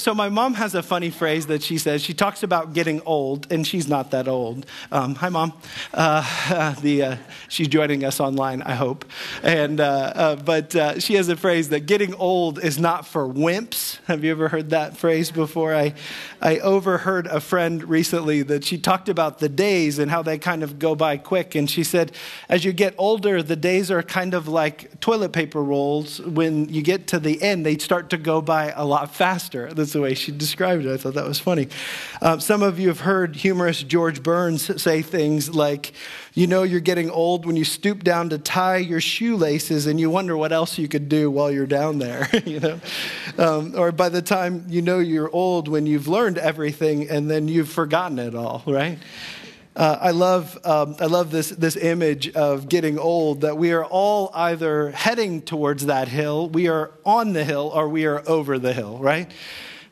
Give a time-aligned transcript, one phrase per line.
[0.00, 2.02] so my mom has a funny phrase that she says.
[2.02, 4.64] She talks about getting old, and she's not that old.
[4.90, 5.52] Um, hi, mom.
[5.92, 7.16] Uh, the, uh,
[7.48, 9.04] she's joining us online, I hope.
[9.42, 13.28] And, uh, uh, but uh, she has a phrase that getting old is not for
[13.28, 13.98] wimps.
[14.06, 15.74] Have you ever heard that phrase before?
[15.74, 15.94] I,
[16.40, 20.62] I overheard a friend recently that she talked about the days and how they kind
[20.62, 21.54] of go by quick.
[21.54, 22.12] And she said,
[22.48, 26.20] as you get older, the days are kind of like toilet paper rolls.
[26.22, 29.72] When you get to the end, they start to go by a lot faster.
[29.92, 30.92] The way she described it.
[30.92, 31.68] I thought that was funny.
[32.20, 35.92] Uh, some of you have heard humorist George Burns say things like,
[36.34, 40.10] you know, you're getting old when you stoop down to tie your shoelaces and you
[40.10, 42.80] wonder what else you could do while you're down there, you know?
[43.38, 47.48] Um, or by the time you know you're old when you've learned everything and then
[47.48, 48.98] you've forgotten it all, right?
[49.76, 53.84] Uh, I love, um, I love this, this image of getting old, that we are
[53.84, 58.58] all either heading towards that hill, we are on the hill, or we are over
[58.58, 59.30] the hill, right?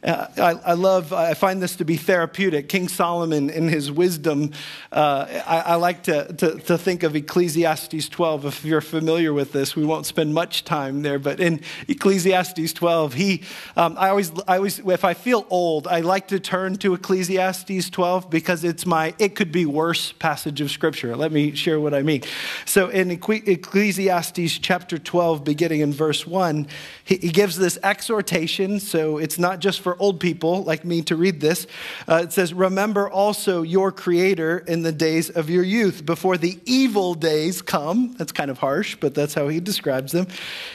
[0.01, 2.69] Uh, I, I, love, I find this to be therapeutic.
[2.69, 4.53] King Solomon, in his wisdom,
[4.93, 8.45] uh, I, I, like to, to, to, think of Ecclesiastes 12.
[8.45, 13.15] If you're familiar with this, we won't spend much time there, but in Ecclesiastes 12,
[13.15, 13.43] he,
[13.77, 17.91] um, I, always, I always, if I feel old, I like to turn to Ecclesiastes
[17.91, 21.17] 12 because it's my it could be worse passage of Scripture.
[21.17, 22.23] Let me share what I mean.
[22.67, 26.69] So in Ecclesiastes chapter 12, beginning in verse 1,
[27.03, 28.79] he, he gives this exhortation.
[28.79, 31.67] So it's not just for old people like me to read this.
[32.09, 36.59] Uh, it says, Remember also your Creator in the days of your youth, before the
[36.65, 38.15] evil days come.
[38.15, 40.27] That's kind of harsh, but that's how he describes them.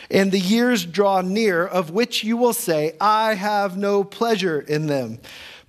[0.10, 4.88] And the years draw near, of which you will say, I have no pleasure in
[4.88, 5.20] them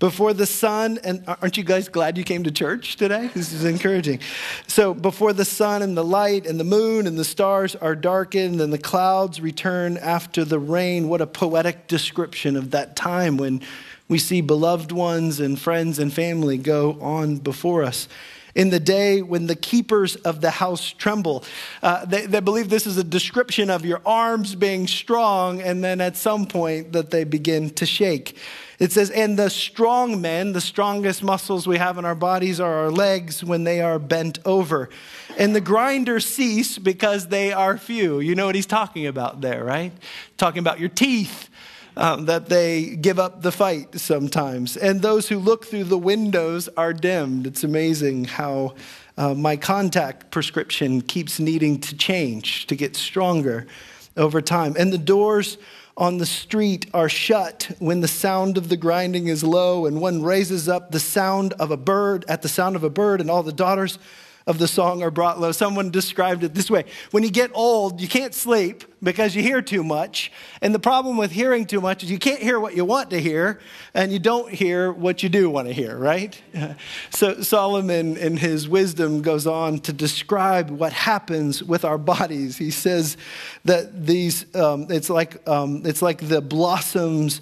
[0.05, 3.65] before the sun and aren't you guys glad you came to church today this is
[3.65, 4.21] encouraging
[4.67, 8.61] so before the sun and the light and the moon and the stars are darkened
[8.61, 13.63] and the clouds return after the rain what a poetic description of that time when
[14.07, 18.07] we see beloved ones and friends and family go on before us
[18.55, 21.43] in the day when the keepers of the house tremble.
[21.83, 26.01] Uh, they, they believe this is a description of your arms being strong, and then
[26.01, 28.39] at some point that they begin to shake.
[28.79, 32.73] It says, and the strong men, the strongest muscles we have in our bodies are
[32.73, 34.91] our legs when they are bent over.
[35.39, 38.21] And the grinders cease because they are few.
[38.21, 39.93] You know what he's talking about there, right?
[40.37, 41.49] Talking about your teeth.
[41.97, 44.77] Um, that they give up the fight sometimes.
[44.77, 47.47] And those who look through the windows are dimmed.
[47.47, 48.75] It's amazing how
[49.17, 53.69] uh, my contact prescription keeps needing to change, to get stronger
[54.17, 54.75] over time.
[54.77, 55.57] And the doors
[55.97, 60.23] on the street are shut when the sound of the grinding is low, and one
[60.23, 63.43] raises up the sound of a bird at the sound of a bird, and all
[63.43, 63.99] the daughters
[64.47, 65.53] of the song are brought low.
[65.53, 69.63] Someone described it this way When you get old, you can't sleep because you hear
[69.63, 70.33] too much.
[70.61, 73.21] And the problem with hearing too much is you can't hear what you want to
[73.21, 73.61] hear,
[73.95, 76.41] and you don't hear what you do want to hear, right?
[77.11, 82.57] So Solomon, in his wisdom, goes on to describe what happens with our bodies.
[82.57, 83.17] He says
[83.65, 87.41] that these, um, it's, like, um, it's like the blossoms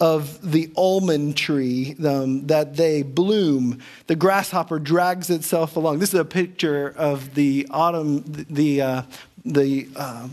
[0.00, 3.80] of the almond tree um, that they bloom.
[4.06, 6.00] The grasshopper drags itself along.
[6.00, 9.02] This is a picture of the autumn, the, uh,
[9.44, 10.28] the, uh,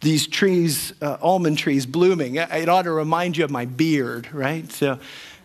[0.00, 2.36] these trees, uh, almond trees blooming.
[2.36, 4.70] It ought to remind you of my beard, right?
[4.70, 4.98] So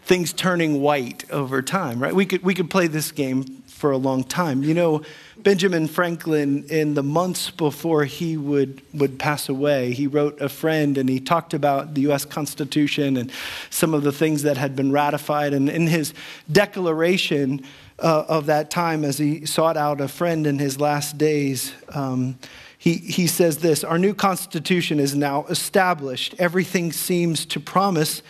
[0.04, 2.14] things turning white over time, right?
[2.14, 4.64] We could, we could play this game for a long time.
[4.64, 5.02] You know,
[5.48, 10.98] Benjamin Franklin, in the months before he would, would pass away, he wrote a friend
[10.98, 12.26] and he talked about the U.S.
[12.26, 13.32] Constitution and
[13.70, 15.54] some of the things that had been ratified.
[15.54, 16.14] And in his
[16.52, 17.64] declaration
[17.98, 22.38] uh, of that time, as he sought out a friend in his last days, um,
[22.78, 26.36] he, he says this Our new Constitution is now established.
[26.40, 28.22] Everything seems to promise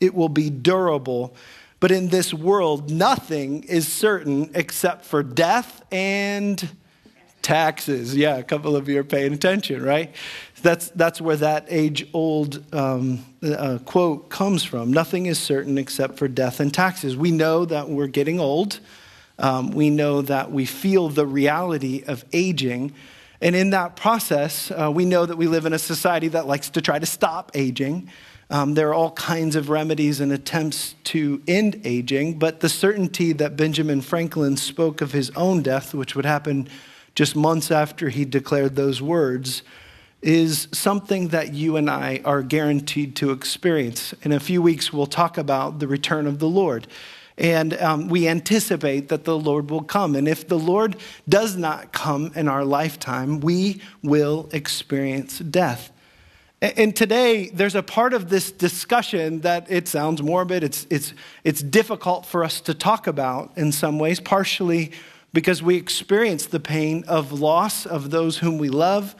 [0.00, 1.36] it will be durable
[1.80, 6.68] but in this world, nothing is certain except for death and
[7.42, 8.16] taxes.
[8.16, 10.14] Yeah, a couple of you are paying attention, right?
[10.62, 14.92] That's, that's where that age old um, uh, quote comes from.
[14.92, 17.16] Nothing is certain except for death and taxes.
[17.16, 18.80] We know that we're getting old.
[19.38, 22.94] Um, we know that we feel the reality of aging.
[23.42, 26.70] And in that process, uh, we know that we live in a society that likes
[26.70, 28.10] to try to stop aging.
[28.50, 33.32] Um, there are all kinds of remedies and attempts to end aging, but the certainty
[33.32, 36.68] that Benjamin Franklin spoke of his own death, which would happen
[37.14, 39.62] just months after he declared those words,
[40.20, 44.14] is something that you and I are guaranteed to experience.
[44.22, 46.86] In a few weeks, we'll talk about the return of the Lord.
[47.36, 50.14] And um, we anticipate that the Lord will come.
[50.14, 50.96] And if the Lord
[51.28, 55.90] does not come in our lifetime, we will experience death.
[56.64, 60.64] And today, there's a part of this discussion that it sounds morbid.
[60.64, 61.12] It's, it's,
[61.44, 64.92] it's difficult for us to talk about in some ways, partially
[65.34, 69.14] because we experience the pain of loss of those whom we love.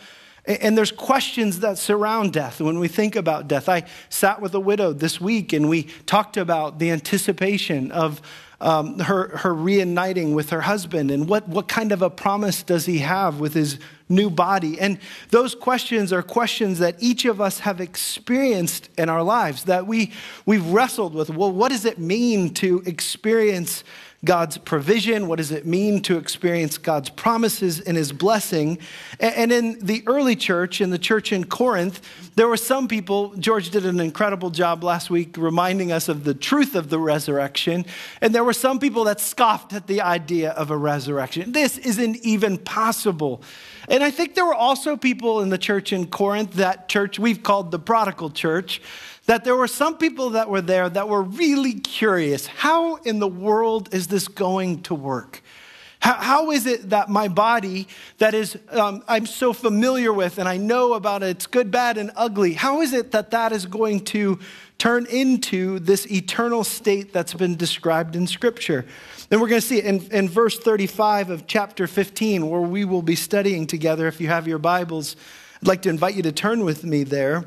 [0.47, 3.69] And there's questions that surround death when we think about death.
[3.69, 8.23] I sat with a widow this week and we talked about the anticipation of
[8.61, 12.87] um, her, her reuniting with her husband and what, what kind of a promise does
[12.87, 14.79] he have with his new body?
[14.81, 14.99] And
[15.31, 20.13] those questions are questions that each of us have experienced in our lives, that we,
[20.47, 21.31] we've wrestled with.
[21.31, 23.85] Well, what does it mean to experience
[24.25, 25.29] God's provision?
[25.29, 28.79] What does it mean to experience God's promises and his blessing?
[29.21, 32.01] And in the early church, in the church in Corinth,
[32.35, 36.35] there were some people, George did an incredible job last week reminding us of the
[36.35, 37.85] truth of the resurrection.
[38.21, 41.53] And there were some people that scoffed at the idea of a resurrection.
[41.53, 43.43] This isn't even possible.
[43.89, 47.43] And I think there were also people in the church in Corinth, that church we've
[47.43, 48.81] called the prodigal church,
[49.27, 52.47] that there were some people that were there that were really curious.
[52.47, 55.43] How in the world is this going to work?
[56.05, 57.89] How, is it that my body,
[58.19, 61.97] that is, um, I'm so familiar with and I know about it, it's good, bad,
[61.97, 64.39] and ugly, how is it that that is going to
[64.79, 68.85] turn into this eternal state that's been described in Scripture?
[69.31, 72.85] And we're going to see it in, in verse 35 of chapter 15, where we
[72.85, 74.07] will be studying together.
[74.07, 75.17] If you have your Bibles,
[75.63, 77.45] I'd like to invite you to turn with me there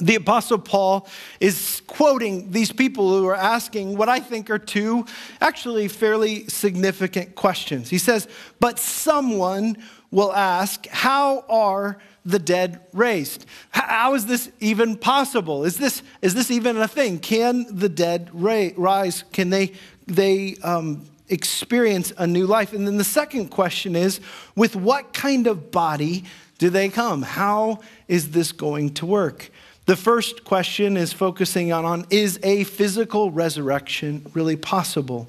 [0.00, 1.06] the Apostle Paul
[1.38, 5.04] is quoting these people who are asking what I think are two
[5.40, 7.90] actually fairly significant questions.
[7.90, 8.26] He says,
[8.58, 9.76] But someone
[10.12, 13.46] will ask, How are the dead raised?
[13.70, 15.64] How is this even possible?
[15.64, 17.18] Is this, is this even a thing?
[17.18, 19.24] Can the dead rise?
[19.32, 19.72] Can they,
[20.06, 22.72] they um, experience a new life?
[22.72, 24.20] And then the second question is,
[24.54, 26.22] With what kind of body
[26.58, 27.22] do they come?
[27.22, 29.50] How is this going to work?
[29.86, 35.28] The first question is focusing on, on is a physical resurrection really possible?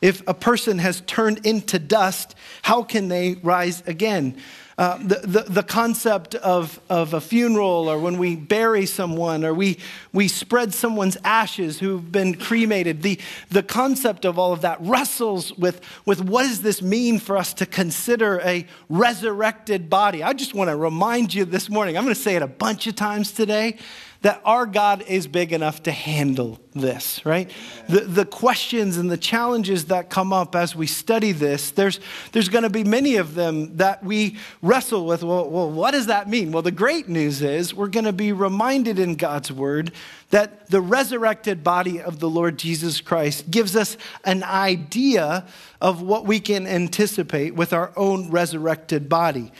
[0.00, 4.36] If a person has turned into dust, how can they rise again?
[4.78, 9.52] Uh, the, the, the, concept of, of a funeral or when we bury someone or
[9.52, 9.76] we,
[10.14, 13.20] we spread someone's ashes who've been cremated, the,
[13.50, 17.52] the concept of all of that wrestles with, with what does this mean for us
[17.52, 20.22] to consider a resurrected body.
[20.22, 22.86] I just want to remind you this morning, I'm going to say it a bunch
[22.86, 23.76] of times today
[24.22, 27.50] that our God is big enough to handle this, right?
[27.88, 32.00] The, the questions and the challenges that come up as we study this, there's,
[32.32, 35.22] there's going to be many of them that we wrestle with.
[35.22, 36.52] Well, well, what does that mean?
[36.52, 39.92] Well, the great news is we're going to be reminded in God's word
[40.28, 45.46] that the resurrected body of the Lord Jesus Christ gives us an idea
[45.80, 49.50] of what we can anticipate with our own resurrected body.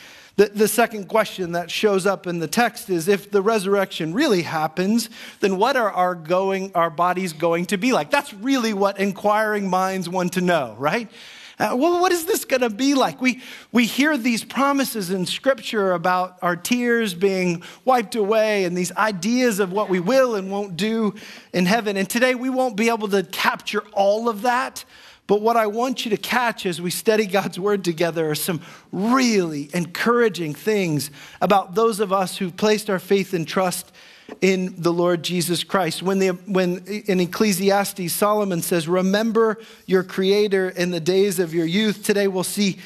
[0.40, 4.40] The, the second question that shows up in the text is if the resurrection really
[4.40, 5.10] happens,
[5.40, 8.10] then what are our, going, our bodies going to be like?
[8.10, 11.10] That's really what inquiring minds want to know, right?
[11.58, 13.20] Uh, well, what is this going to be like?
[13.20, 18.92] We, we hear these promises in Scripture about our tears being wiped away and these
[18.92, 21.16] ideas of what we will and won't do
[21.52, 21.98] in heaven.
[21.98, 24.86] And today we won't be able to capture all of that.
[25.30, 28.60] But what I want you to catch as we study God's word together are some
[28.90, 33.92] really encouraging things about those of us who've placed our faith and trust
[34.40, 36.02] in the Lord Jesus Christ.
[36.02, 41.64] When, the, when in Ecclesiastes, Solomon says, Remember your Creator in the days of your
[41.64, 42.02] youth.
[42.02, 42.80] Today we'll see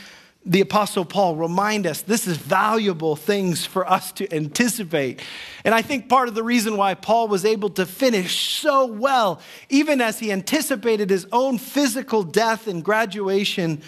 [0.46, 5.22] the Apostle Paul remind us this is valuable things for us to anticipate.
[5.64, 9.40] And I think part of the reason why Paul was able to finish so well,
[9.70, 13.80] even as he anticipated his own physical death and graduation,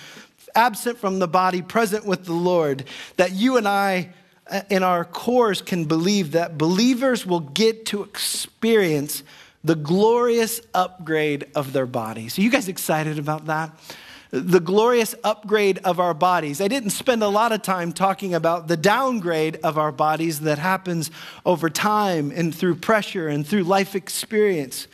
[0.55, 2.85] absent from the body, present with the Lord,
[3.17, 4.11] that you and I
[4.51, 9.23] uh, in our cores can believe that believers will get to experience
[9.63, 12.39] the glorious upgrade of their bodies.
[12.39, 13.73] Are you guys excited about that?
[14.40, 16.61] The glorious upgrade of our bodies.
[16.61, 20.59] I didn't spend a lot of time talking about the downgrade of our bodies that
[20.59, 21.11] happens
[21.45, 24.88] over time and through pressure and through life experience.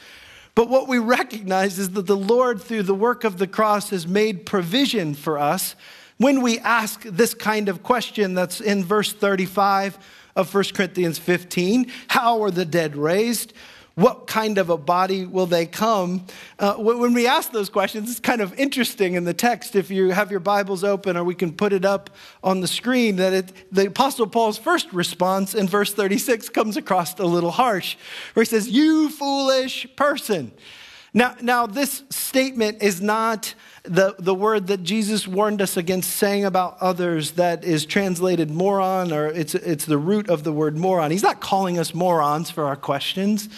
[0.55, 4.07] But what we recognize is that the Lord, through the work of the cross, has
[4.07, 5.75] made provision for us
[6.19, 9.99] when we ask this kind of question that's in verse 35
[10.37, 13.55] of 1 Corinthians 15 How are the dead raised?
[13.95, 16.27] What kind of a body will they come?
[16.59, 19.77] Uh, when we ask those questions, it's kind of interesting in the text.
[19.77, 22.11] If you have your Bibles open, or we can put it up
[22.43, 27.19] on the screen, that it, the Apostle Paul's first response in verse 36 comes across
[27.19, 27.97] a little harsh,
[28.35, 30.53] where he says, You foolish person.
[31.15, 36.45] Now, now this statement is not the, the word that Jesus warned us against saying
[36.45, 41.11] about others that is translated moron, or it's, it's the root of the word moron.
[41.11, 43.49] He's not calling us morons for our questions.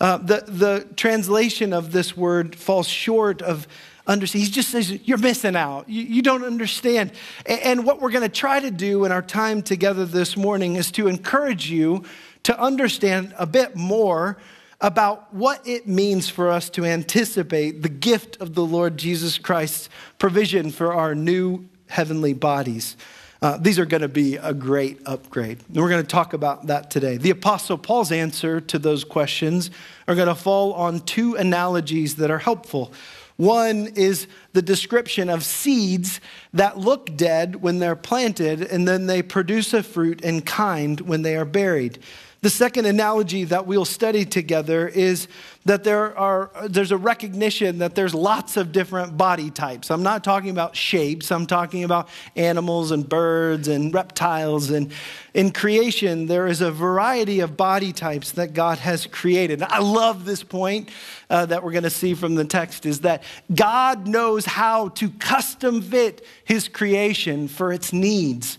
[0.00, 3.68] Uh, the, the translation of this word falls short of
[4.06, 4.46] understanding.
[4.46, 5.88] He just says, You're missing out.
[5.88, 7.12] You, you don't understand.
[7.44, 10.76] And, and what we're going to try to do in our time together this morning
[10.76, 12.04] is to encourage you
[12.44, 14.38] to understand a bit more
[14.84, 19.88] about what it means for us to anticipate the gift of the Lord Jesus Christ's
[20.18, 22.98] provision for our new heavenly bodies.
[23.40, 25.58] Uh, these are going to be a great upgrade.
[25.68, 27.16] And we're going to talk about that today.
[27.16, 29.70] The Apostle Paul's answer to those questions
[30.06, 32.92] are going to fall on two analogies that are helpful.
[33.36, 36.20] One is the description of seeds
[36.52, 41.22] that look dead when they're planted and then they produce a fruit in kind when
[41.22, 42.00] they are buried.
[42.44, 45.28] The second analogy that we'll study together is
[45.64, 49.90] that there are, there's a recognition that there's lots of different body types.
[49.90, 54.68] I'm not talking about shapes, I'm talking about animals and birds and reptiles.
[54.68, 54.92] And
[55.32, 59.62] in creation, there is a variety of body types that God has created.
[59.62, 60.90] I love this point
[61.30, 63.22] uh, that we're going to see from the text is that
[63.54, 68.58] God knows how to custom fit his creation for its needs.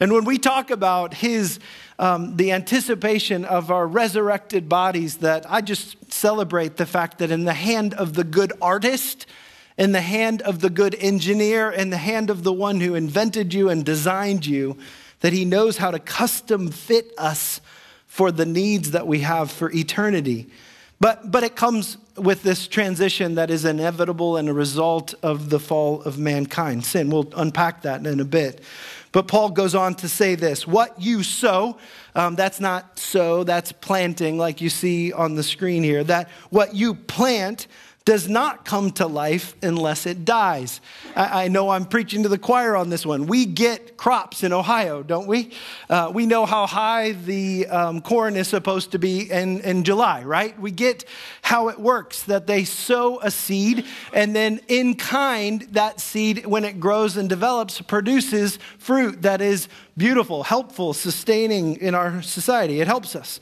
[0.00, 1.58] And when we talk about his
[1.98, 7.44] um, the anticipation of our resurrected bodies that I just celebrate the fact that in
[7.44, 9.26] the hand of the good artist,
[9.78, 13.54] in the hand of the good engineer, in the hand of the one who invented
[13.54, 14.76] you and designed you,
[15.20, 17.60] that he knows how to custom fit us
[18.06, 20.48] for the needs that we have for eternity.
[21.00, 25.58] But, but it comes with this transition that is inevitable and a result of the
[25.58, 27.10] fall of mankind, sin.
[27.10, 28.62] We'll unpack that in a bit.
[29.14, 31.78] But Paul goes on to say this what you sow,
[32.16, 36.02] um, that's not sow, that's planting, like you see on the screen here.
[36.02, 37.68] That what you plant,
[38.04, 40.82] does not come to life unless it dies.
[41.16, 43.26] I, I, know I'm preaching to the choir on this one.
[43.26, 45.52] We get crops in Ohio, don't we?
[45.88, 50.22] Uh, we know how high the um, corn is supposed to be in, in July,
[50.22, 50.58] right?
[50.60, 51.06] We get
[51.40, 56.64] how it works that they sow a seed, and then in kind, that seed, when
[56.64, 62.82] it grows and develops, produces fruit that is beautiful, helpful, sustaining in our society.
[62.82, 63.40] It helps us.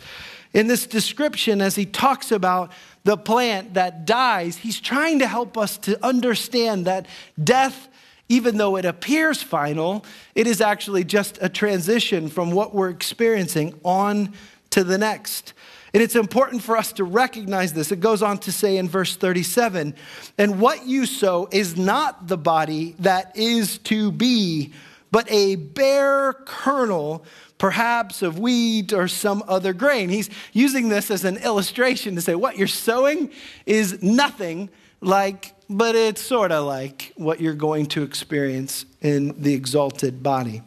[0.53, 2.73] In this description, as he talks about
[3.05, 7.07] the plant that dies, he's trying to help us to understand that
[7.43, 7.89] death,
[8.29, 10.05] even though it appears final,
[10.35, 14.33] it is actually just a transition from what we're experiencing on
[14.71, 15.55] to the next.
[15.95, 17.93] And it's important for us to recognize this.
[17.93, 19.95] It goes on to say in verse 37
[20.39, 24.73] and what you sow is not the body that is to be,
[25.11, 27.25] but a bare kernel
[27.63, 30.09] perhaps of wheat or some other grain.
[30.09, 33.31] He's using this as an illustration to say what you're sowing
[33.67, 34.69] is nothing
[35.01, 40.63] like, but it's sort of like what you're going to experience in the exalted body.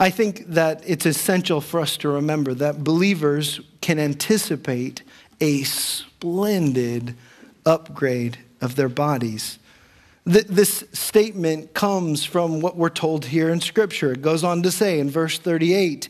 [0.00, 5.02] I think that it's essential for us to remember that believers can anticipate
[5.42, 7.14] a splendid
[7.66, 9.58] upgrade of their bodies.
[10.26, 14.12] This statement comes from what we're told here in Scripture.
[14.12, 16.08] It goes on to say in verse 38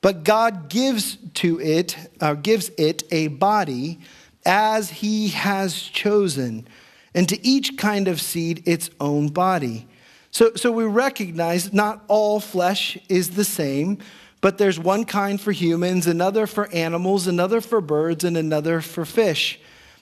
[0.00, 3.98] But God gives to it, uh, gives it a body
[4.44, 6.68] as he has chosen,
[7.12, 9.88] and to each kind of seed its own body.
[10.30, 13.98] So, so we recognize not all flesh is the same,
[14.40, 19.04] but there's one kind for humans, another for animals, another for birds, and another for
[19.04, 19.58] fish.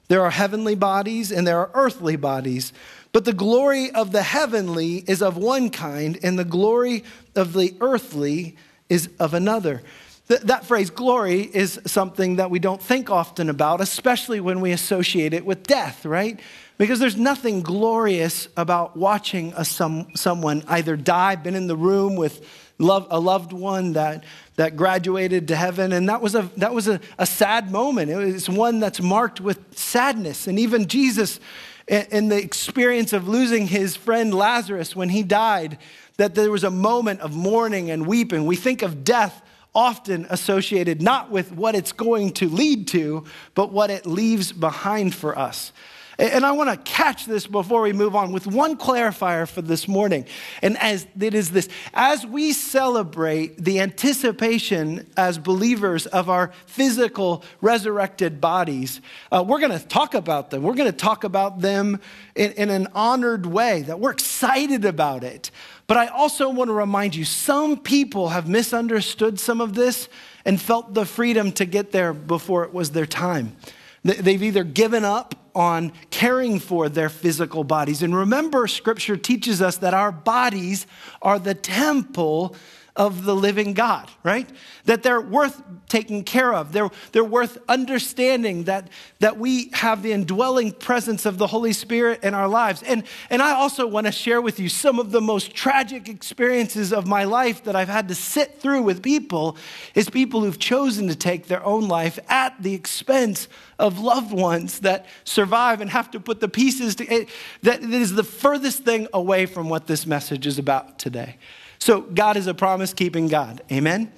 [0.09, 2.73] There are heavenly bodies and there are earthly bodies.
[3.15, 7.05] But the glory of the heavenly is of one kind, and the glory
[7.37, 8.57] of the earthly
[8.89, 9.83] is of another.
[10.27, 14.73] Th- that phrase, glory, is something that we don't think often about, especially when we
[14.73, 16.41] associate it with death, right?
[16.77, 22.17] Because there's nothing glorious about watching a some, someone either die, been in the room
[22.17, 22.45] with
[22.81, 24.25] love, a loved one that,
[24.57, 28.11] that graduated to heaven, and that was, a, that was a, a sad moment.
[28.11, 30.49] It was one that's marked with sadness.
[30.49, 31.39] And even Jesus
[31.87, 35.79] in the experience of losing his friend Lazarus when he died,
[36.17, 38.47] that there was a moment of mourning and weeping.
[38.47, 39.43] We think of death
[39.75, 43.25] often associated not with what it's going to lead to,
[43.55, 45.73] but what it leaves behind for us.
[46.19, 49.89] And I want to catch this before we move on with one clarifier for this
[49.89, 50.27] morning.
[50.63, 57.43] And as it is this as we celebrate the anticipation as believers of our physical
[57.61, 59.01] resurrected bodies,
[59.33, 60.63] uh, we're going to talk about them.
[60.63, 62.01] We're going to talk about them
[62.35, 65.51] in, in an honored way, that we're excited about it.
[65.87, 70.09] But I also want to remind you some people have misunderstood some of this
[70.45, 73.57] and felt the freedom to get there before it was their time.
[74.05, 78.03] They've either given up on caring for their physical bodies.
[78.03, 80.87] And remember, scripture teaches us that our bodies
[81.23, 82.55] are the temple
[82.97, 84.49] of the living God, right?
[84.85, 86.73] That they're worth taking care of.
[86.73, 92.23] They're, they're worth understanding that, that we have the indwelling presence of the Holy Spirit
[92.23, 92.85] in our lives.
[92.85, 96.93] And, and I also want to share with you some of the most tragic experiences
[96.93, 99.57] of my life that I've had to sit through with people
[99.97, 104.81] is people who've chosen to take their own life at the expense of loved ones
[104.81, 107.29] that survive and have to put the pieces to, eh, it,
[107.63, 111.39] that is the furthest thing away from what this message is about today.
[111.79, 113.63] So, God is a promise keeping God.
[113.71, 114.13] Amen?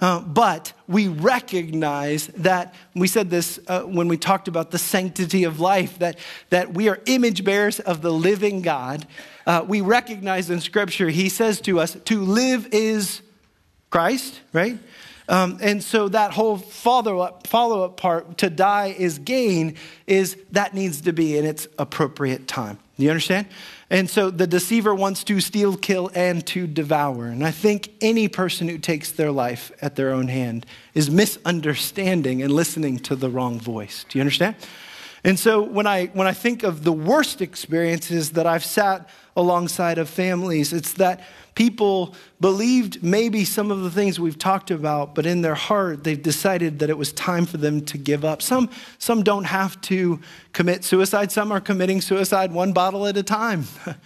[0.00, 5.44] Uh, but we recognize that, we said this uh, when we talked about the sanctity
[5.44, 6.18] of life, that,
[6.50, 9.06] that we are image bearers of the living God.
[9.46, 13.22] Uh, we recognize in Scripture, He says to us, to live is
[13.90, 14.78] Christ, right?
[15.28, 20.36] Um, and so that whole follow up, follow up part, to die is gain, is
[20.52, 22.78] that needs to be in its appropriate time.
[22.98, 23.46] Do you understand?
[23.94, 27.26] And so the deceiver wants to steal, kill, and to devour.
[27.26, 32.42] And I think any person who takes their life at their own hand is misunderstanding
[32.42, 34.04] and listening to the wrong voice.
[34.08, 34.56] Do you understand?
[35.24, 39.96] And so when I, when I think of the worst experiences that I've sat alongside
[39.96, 41.22] of families, it's that
[41.54, 46.22] people believed maybe some of the things we've talked about, but in their heart, they've
[46.22, 48.42] decided that it was time for them to give up.
[48.42, 50.20] Some, some don't have to
[50.52, 53.64] commit suicide, some are committing suicide one bottle at a time.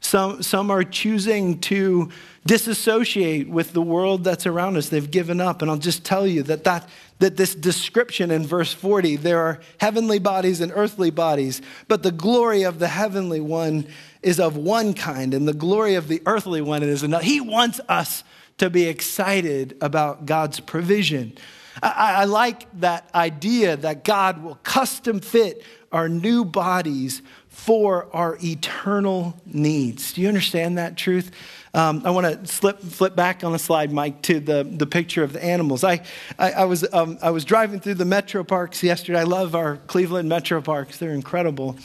[0.00, 2.10] some, some are choosing to
[2.46, 4.88] disassociate with the world that's around us.
[4.88, 5.60] They've given up.
[5.60, 9.60] And I'll just tell you that, that, that this description in verse 40 there are
[9.78, 13.86] heavenly bodies and earthly bodies, but the glory of the heavenly one
[14.22, 17.24] is of one kind, and the glory of the earthly one is another.
[17.24, 18.24] He wants us
[18.58, 21.36] to be excited about God's provision.
[21.82, 27.22] I, I like that idea that God will custom fit our new bodies
[27.58, 30.12] for our eternal needs.
[30.12, 31.32] Do you understand that truth?
[31.74, 35.24] Um, I want to slip, flip back on the slide, Mike, to the, the picture
[35.24, 35.82] of the animals.
[35.82, 36.02] I,
[36.38, 39.18] I, I was, um, I was driving through the metro parks yesterday.
[39.18, 41.76] I love our Cleveland metro parks, they're incredible.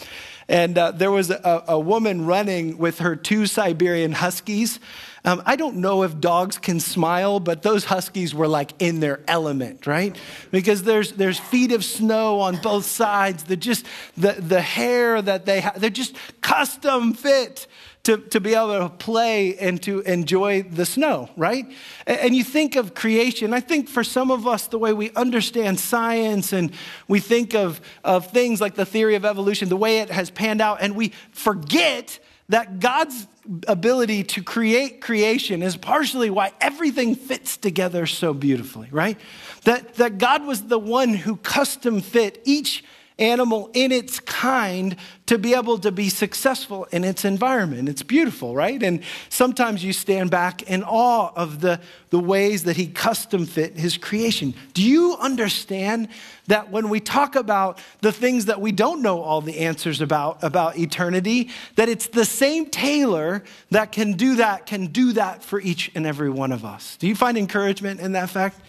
[0.47, 4.79] And uh, there was a, a, woman running with her two Siberian huskies.
[5.25, 9.21] Um, I don't know if dogs can smile, but those huskies were like in their
[9.27, 10.17] element, right?
[10.51, 13.43] Because there's, there's feet of snow on both sides.
[13.43, 13.85] The just
[14.17, 17.67] the, the hair that they have, they're just custom fit
[18.03, 21.71] to, to be able to play and to enjoy the snow, right?
[22.05, 23.53] And you think of creation.
[23.53, 26.73] I think for some of us, the way we understand science and
[27.07, 30.59] we think of, of things like the theory of evolution, the way it has panned
[30.59, 33.25] out, and we forget that God's
[33.67, 39.19] ability to create creation is partially why everything fits together so beautifully, right?
[39.63, 42.83] That, that God was the one who custom fit each
[43.19, 44.95] animal in its kind
[45.25, 47.87] to be able to be successful in its environment.
[47.87, 48.81] It's beautiful, right?
[48.81, 53.77] And sometimes you stand back in awe of the, the ways that he custom fit
[53.77, 54.53] his creation.
[54.73, 56.09] Do you understand
[56.47, 60.43] that when we talk about the things that we don't know all the answers about,
[60.43, 65.61] about eternity, that it's the same tailor that can do that, can do that for
[65.61, 66.97] each and every one of us?
[66.97, 68.59] Do you find encouragement in that fact?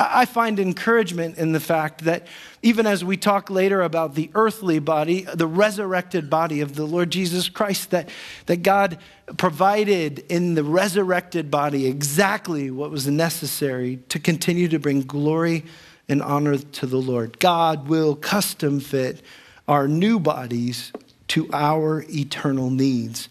[0.00, 2.28] I find encouragement in the fact that
[2.62, 7.10] even as we talk later about the earthly body, the resurrected body of the Lord
[7.10, 8.08] Jesus Christ, that,
[8.46, 8.98] that God
[9.36, 15.64] provided in the resurrected body exactly what was necessary to continue to bring glory
[16.08, 17.40] and honor to the Lord.
[17.40, 19.20] God will custom fit
[19.66, 20.92] our new bodies
[21.28, 23.28] to our eternal needs.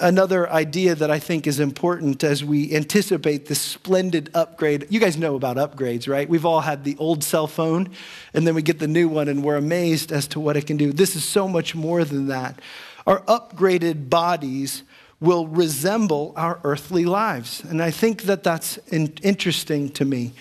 [0.00, 4.86] Another idea that I think is important as we anticipate this splendid upgrade.
[4.90, 6.28] You guys know about upgrades, right?
[6.28, 7.90] We've all had the old cell phone,
[8.34, 10.76] and then we get the new one, and we're amazed as to what it can
[10.76, 10.92] do.
[10.92, 12.60] This is so much more than that.
[13.06, 14.82] Our upgraded bodies
[15.20, 17.62] will resemble our earthly lives.
[17.62, 20.32] And I think that that's interesting to me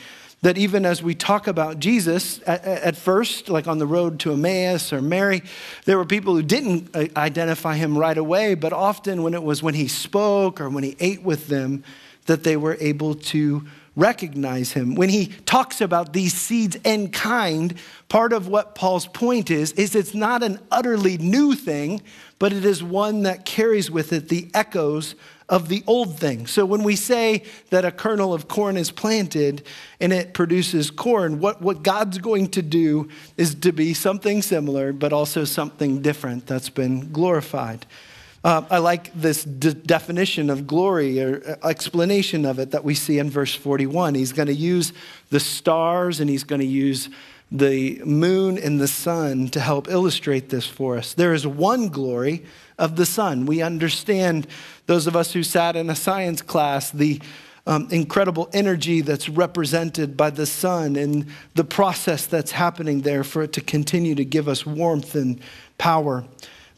[0.42, 4.34] that even as we talk about Jesus, at, at, first, like on the road to
[4.34, 5.42] Emmaus or Mary,
[5.86, 9.64] there were people who didn't uh, identify him right away, but often when it was
[9.64, 11.84] when he spoke or when he ate with them,
[12.26, 14.96] that they were able to recognize him.
[14.96, 17.74] When he talks about these seeds and kind,
[18.10, 22.02] part of what Paul's point is, is it's not an utterly new thing,
[22.38, 25.16] but it is one that carries with it the echoes
[25.48, 26.48] of the old thing.
[26.48, 29.66] So when we say that a kernel of corn is planted
[30.00, 34.92] and it produces corn, what, what God's going to do is to be something similar,
[34.92, 37.86] but also something different that's been glorified.
[38.46, 42.94] Uh, I like this de- definition of glory or uh, explanation of it that we
[42.94, 44.14] see in verse 41.
[44.14, 44.94] He's going to use
[45.32, 47.10] the stars and he's going to use
[47.52, 51.16] the moon and the sun to help illustrate this for us.
[51.16, 52.46] There is one glory
[52.78, 53.48] of the sun.
[53.48, 54.46] We understand,
[54.86, 57.20] those of us who sat in a science class, the
[57.66, 63.42] um, incredible energy that's represented by the sun and the process that's happening there for
[63.42, 65.40] it to continue to give us warmth and
[65.80, 66.26] power.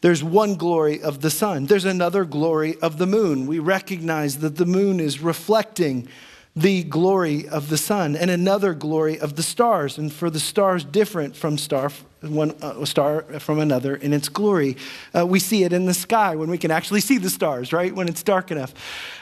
[0.00, 1.66] There's one glory of the sun.
[1.66, 3.46] There's another glory of the moon.
[3.46, 6.08] We recognize that the moon is reflecting
[6.54, 9.98] the glory of the sun and another glory of the stars.
[9.98, 14.76] And for the stars, different from star, one uh, star from another in its glory.
[15.16, 17.94] Uh, we see it in the sky when we can actually see the stars, right?
[17.94, 18.74] When it's dark enough.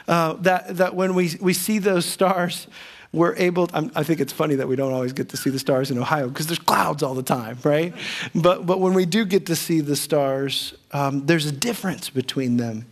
[0.07, 2.67] Uh, that, that when we, we see those stars,
[3.17, 5.59] we're able, to, I think it's funny that we don't always get to see the
[5.59, 7.93] stars in Ohio because there's clouds all the time, right?
[8.33, 12.57] But, but when we do get to see the stars, um, there's a difference between
[12.57, 12.85] them.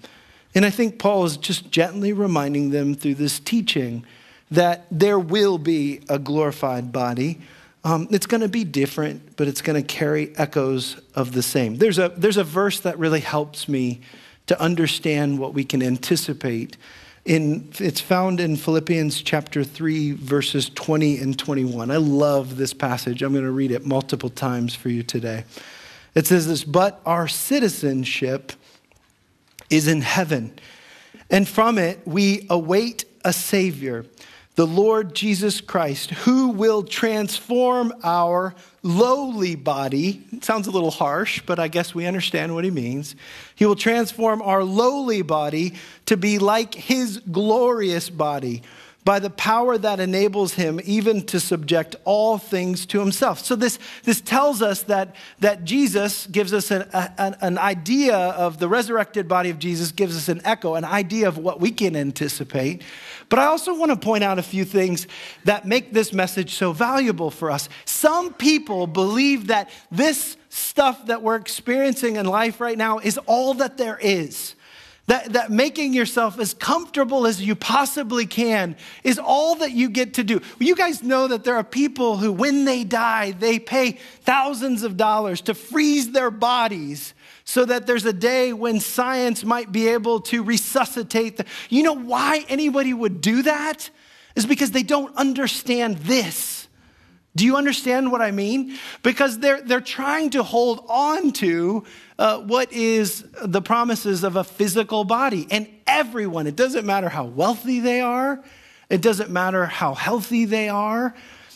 [0.53, 4.05] And I think Paul is just gently reminding them through this teaching
[4.51, 7.39] that there will be a glorified body.
[7.83, 11.77] Um, it's going to be different, but it's going to carry echoes of the same.
[11.77, 14.01] There's a, there's a verse that really helps me
[14.47, 16.77] to understand what we can anticipate
[17.25, 21.89] in, it's found in Philippians chapter 3, verses 20 and 21.
[21.89, 23.23] I love this passage.
[23.23, 25.43] I'm going to read it multiple times for you today.
[26.13, 28.53] It says this But our citizenship
[29.71, 30.53] is in heaven,
[31.31, 34.05] and from it we await a Savior
[34.55, 40.23] the Lord Jesus Christ, who will transform our lowly body.
[40.31, 43.15] It sounds a little harsh, but I guess we understand what he means.
[43.55, 45.73] He will transform our lowly body
[46.05, 48.63] to be like his glorious body
[49.05, 53.39] by the power that enables him even to subject all things to himself.
[53.39, 58.57] So, this, this tells us that, that Jesus gives us an, an, an idea of
[58.57, 61.95] the resurrected body of Jesus, gives us an echo, an idea of what we can
[61.95, 62.81] anticipate.
[63.29, 65.07] But I also want to point out a few things
[65.43, 67.69] that make this message so valuable for us.
[67.85, 73.55] Some people believe that this stuff that we're experiencing in life right now is all
[73.55, 74.54] that there is.
[75.07, 80.15] That, that making yourself as comfortable as you possibly can is all that you get
[80.15, 80.41] to do.
[80.57, 84.97] You guys know that there are people who, when they die, they pay thousands of
[84.97, 87.13] dollars to freeze their bodies
[87.43, 91.37] so that there's a day when science might be able to resuscitate.
[91.37, 93.91] The, you know why anybody would do that?
[94.35, 96.64] Is because they don't understand this.
[97.35, 98.77] Do you understand what I mean?
[99.03, 101.83] Because they're, they're trying to hold on to
[102.17, 105.47] uh, what is the promises of a physical body.
[105.51, 108.43] And everyone, it doesn't matter how wealthy they are,
[108.89, 111.13] it doesn't matter how healthy they are,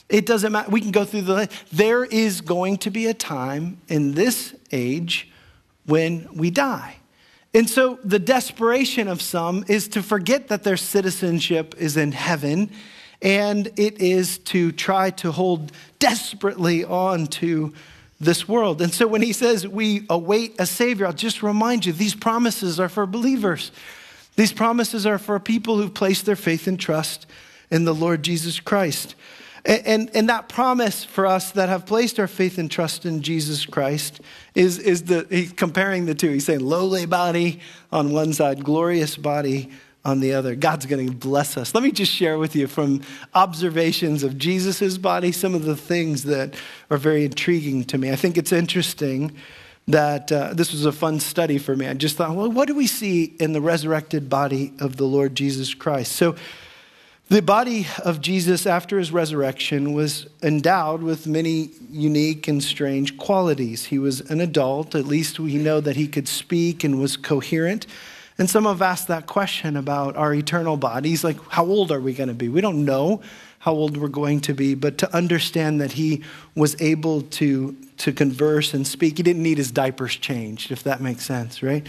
[0.10, 0.70] it doesn't matter.
[0.70, 1.50] We can go through the.
[1.72, 5.30] There is going to be a time in this age
[5.86, 6.96] when we die.
[7.54, 12.72] And so the desperation of some is to forget that their citizenship is in heaven,
[13.22, 17.74] and it is to try to hold desperately on to
[18.20, 18.82] this world.
[18.82, 22.80] And so when he says we await a Savior, I'll just remind you these promises
[22.80, 23.72] are for believers.
[24.36, 27.26] These promises are for people who've placed their faith and trust
[27.72, 29.16] in the Lord Jesus Christ.
[29.66, 33.22] And, and, and, that promise for us that have placed our faith and trust in
[33.22, 34.22] Jesus Christ
[34.56, 36.30] is, is the, he's comparing the two.
[36.30, 37.60] He's saying lowly body
[37.92, 39.70] on one side, glorious body
[40.06, 40.56] on the other.
[40.56, 41.76] God's going to bless us.
[41.76, 43.02] Let me just share with you from
[43.34, 46.56] observations of Jesus' body some of the things that
[46.90, 48.12] are very intriguing to me.
[48.12, 49.36] I think it's interesting
[49.88, 51.88] that uh, this was a fun study for me.
[51.88, 55.36] I just thought, well, what do we see in the resurrected body of the Lord
[55.36, 56.14] Jesus Christ?
[56.14, 56.36] So,
[57.28, 63.86] the body of Jesus after his resurrection was endowed with many unique and strange qualities.
[63.86, 67.86] He was an adult, at least we know that he could speak and was coherent.
[68.40, 72.14] And some have asked that question about our eternal bodies like, how old are we
[72.14, 72.48] going to be?
[72.48, 73.22] We don't know
[73.60, 76.24] how old we're going to be, but to understand that he
[76.56, 81.02] was able to, to converse and speak, he didn't need his diapers changed, if that
[81.02, 81.86] makes sense, right?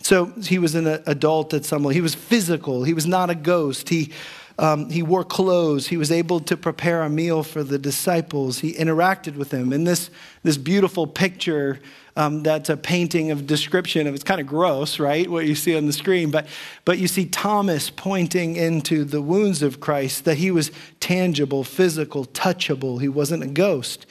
[0.00, 1.90] So he was an adult at some level.
[1.90, 3.88] He was physical, he was not a ghost.
[3.88, 4.12] He
[4.60, 5.86] um, he wore clothes.
[5.86, 8.58] He was able to prepare a meal for the disciples.
[8.58, 9.72] He interacted with them.
[9.72, 10.10] And this,
[10.42, 11.78] this beautiful picture
[12.18, 15.30] um, that's a painting of description of it's kind of gross, right?
[15.30, 16.48] What you see on the screen, but
[16.84, 22.26] but you see Thomas pointing into the wounds of Christ that he was tangible, physical,
[22.26, 23.00] touchable.
[23.00, 24.04] He wasn't a ghost.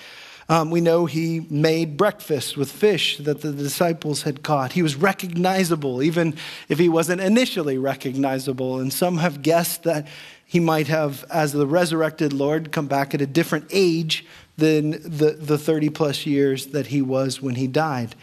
[0.47, 4.71] Um, we know he made breakfast with fish that the disciples had caught.
[4.71, 6.37] He was recognizable, even
[6.69, 8.79] if he wasn't initially recognizable.
[8.79, 10.07] And some have guessed that
[10.45, 14.25] he might have, as the resurrected Lord, come back at a different age
[14.57, 18.15] than the, the 30 plus years that he was when he died.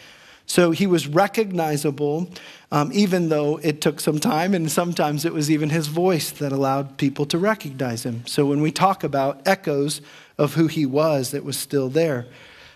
[0.47, 2.29] So he was recognizable,
[2.71, 6.53] um, even though it took some time, and sometimes it was even his voice that
[6.53, 8.27] allowed people to recognize him.
[8.27, 10.03] So when we talk about echoes
[10.37, 12.27] of who he was that was still there.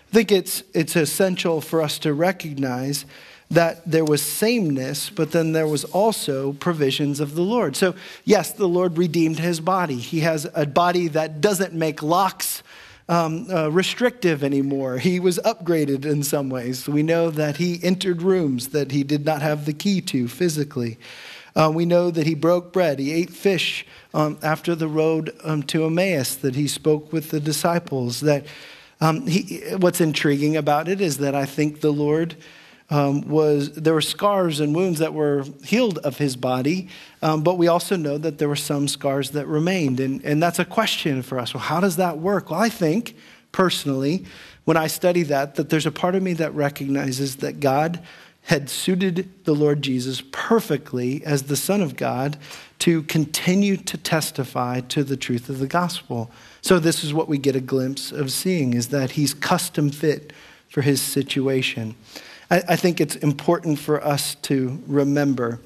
[0.09, 3.05] I think it's, it's essential for us to recognize
[3.51, 7.75] that there was sameness, but then there was also provisions of the Lord.
[7.75, 9.97] So, yes, the Lord redeemed his body.
[9.97, 12.63] He has a body that doesn't make locks
[13.09, 14.99] um, uh, restrictive anymore.
[14.99, 16.87] He was upgraded in some ways.
[16.87, 20.97] We know that he entered rooms that he did not have the key to physically.
[21.55, 22.99] Uh, we know that he broke bread.
[22.99, 27.39] He ate fish um, after the road um, to Emmaus, that he spoke with the
[27.39, 28.19] disciples.
[28.21, 28.45] That
[29.01, 32.37] um, he, what's intriguing about it is that I think the Lord
[32.89, 36.89] um, was there were scars and wounds that were healed of his body,
[37.21, 39.99] um, but we also know that there were some scars that remained.
[39.99, 41.53] And, and that's a question for us.
[41.53, 42.49] Well, how does that work?
[42.49, 43.15] Well, I think
[43.51, 44.25] personally,
[44.65, 48.01] when I study that, that there's a part of me that recognizes that God
[48.43, 52.37] had suited the Lord Jesus perfectly as the Son of God
[52.79, 56.31] to continue to testify to the truth of the gospel.
[56.61, 60.33] So this is what we get a glimpse of seeing is that he's custom fit
[60.67, 61.95] for his situation.
[62.49, 65.59] I, I think it's important for us to remember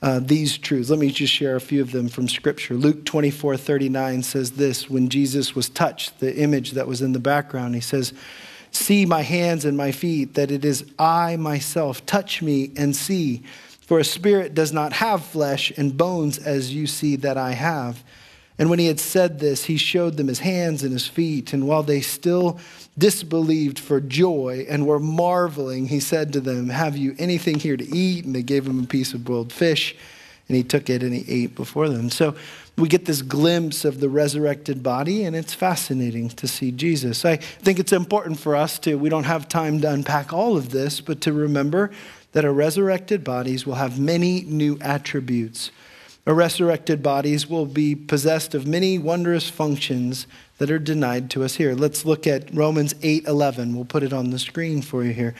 [0.00, 0.90] uh, these truths.
[0.90, 2.74] Let me just share a few of them from Scripture.
[2.74, 7.18] Luke 24 39 says this when Jesus was touched, the image that was in the
[7.18, 8.12] background, he says,
[8.70, 12.04] See my hands and my feet, that it is I myself.
[12.06, 13.42] Touch me and see.
[13.80, 18.04] For a spirit does not have flesh and bones as you see that I have.
[18.58, 21.52] And when he had said this, he showed them his hands and his feet.
[21.52, 22.58] And while they still
[22.96, 27.96] disbelieved for joy and were marveling, he said to them, Have you anything here to
[27.96, 28.24] eat?
[28.24, 29.94] And they gave him a piece of boiled fish.
[30.48, 32.10] And he took it and he ate before them.
[32.10, 32.34] So
[32.78, 37.24] we get this glimpse of the resurrected body, and it's fascinating to see Jesus.
[37.24, 40.70] I think it's important for us to, we don't have time to unpack all of
[40.70, 41.90] this, but to remember
[42.32, 45.70] that our resurrected bodies will have many new attributes.
[46.28, 50.26] Our resurrected bodies will be possessed of many wondrous functions
[50.58, 51.74] that are denied to us here.
[51.74, 53.74] Let's look at Romans 8:11.
[53.74, 55.34] We'll put it on the screen for you here.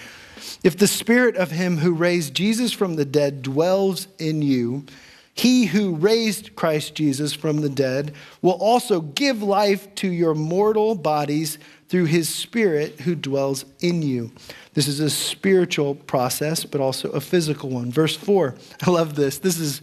[0.64, 4.86] If the spirit of him who raised Jesus from the dead dwells in you,
[5.34, 10.94] he who raised Christ Jesus from the dead will also give life to your mortal
[10.94, 11.58] bodies
[11.90, 14.32] through his spirit who dwells in you.
[14.72, 17.92] This is a spiritual process, but also a physical one.
[17.92, 18.54] Verse 4,
[18.86, 19.38] I love this.
[19.38, 19.82] This is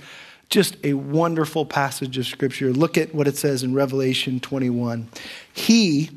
[0.50, 2.72] just a wonderful passage of scripture.
[2.72, 5.10] Look at what it says in Revelation 21.
[5.54, 6.12] He,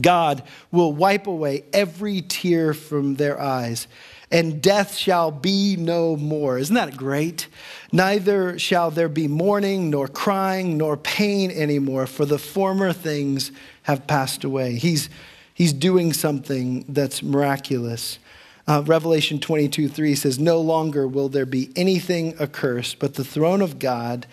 [0.00, 3.86] God, will wipe away every tear from their eyes
[4.34, 6.58] and death shall be no more.
[6.58, 7.46] Isn't that great?
[7.92, 14.08] Neither shall there be mourning, nor crying, nor pain anymore, for the former things have
[14.08, 14.74] passed away.
[14.74, 15.08] He's,
[15.54, 18.18] he's doing something that's miraculous.
[18.66, 23.60] Uh, Revelation 22 3 says, No longer will there be anything accursed, but the throne
[23.60, 24.26] of God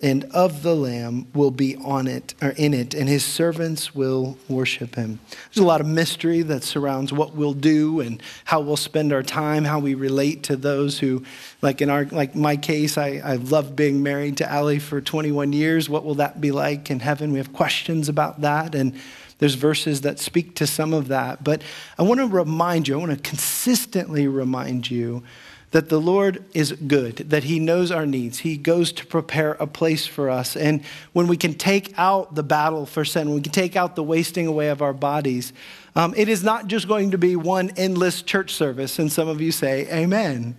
[0.00, 4.38] and of the Lamb will be on it or in it, and his servants will
[4.48, 5.18] worship him.
[5.30, 9.24] There's a lot of mystery that surrounds what we'll do and how we'll spend our
[9.24, 11.24] time, how we relate to those who,
[11.62, 15.52] like in our like my case, I, I loved being married to Ali for 21
[15.52, 15.88] years.
[15.88, 17.32] What will that be like in heaven?
[17.32, 18.94] We have questions about that, and
[19.38, 21.44] there's verses that speak to some of that.
[21.44, 21.62] But
[21.98, 25.22] I want to remind you, I want to consistently remind you
[25.70, 28.38] that the Lord is good, that He knows our needs.
[28.38, 30.56] He goes to prepare a place for us.
[30.56, 33.94] And when we can take out the battle for sin, when we can take out
[33.94, 35.52] the wasting away of our bodies,
[35.94, 38.98] um, it is not just going to be one endless church service.
[38.98, 40.58] And some of you say, Amen.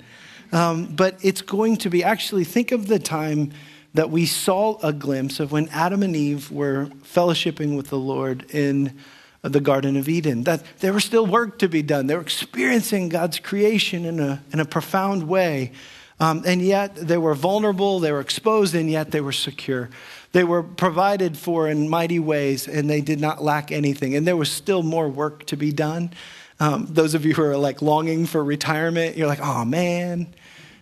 [0.51, 3.51] Um, but it's going to be actually, think of the time
[3.93, 8.45] that we saw a glimpse of when Adam and Eve were fellowshipping with the Lord
[8.51, 8.97] in
[9.41, 12.07] the Garden of Eden, that there was still work to be done.
[12.07, 15.71] They were experiencing God's creation in a, in a profound way.
[16.19, 19.89] Um, and yet they were vulnerable, they were exposed, and yet they were secure.
[20.33, 24.15] They were provided for in mighty ways, and they did not lack anything.
[24.15, 26.11] And there was still more work to be done.
[26.59, 30.27] Um, those of you who are like longing for retirement, you're like, oh man.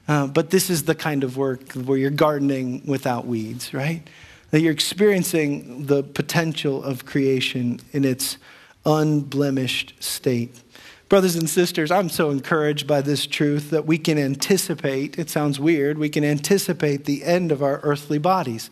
[0.08, 4.08] Uh, but this is the kind of work where you're gardening without weeds, right?
[4.52, 8.38] that you're experiencing the potential of creation in its
[8.86, 10.62] unblemished state.
[11.10, 15.60] Brothers and sisters, I'm so encouraged by this truth that we can anticipate, it sounds
[15.60, 18.70] weird, we can anticipate the end of our earthly bodies.